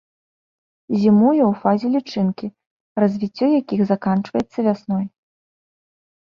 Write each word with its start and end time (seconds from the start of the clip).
Зімуе 1.01 1.43
ў 1.47 1.49
фазе 1.65 1.87
лічынкі, 1.97 2.47
развіццё 3.05 3.45
якіх 3.61 3.79
заканчваецца 3.93 4.57
вясной. 4.73 5.05